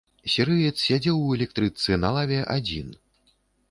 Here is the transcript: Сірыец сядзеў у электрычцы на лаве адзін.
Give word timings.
Сірыец 0.35 0.71
сядзеў 0.85 1.21
у 1.27 1.37
электрычцы 1.37 2.03
на 2.03 2.09
лаве 2.19 2.43
адзін. 2.59 2.95